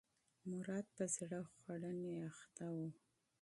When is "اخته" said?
2.29-2.65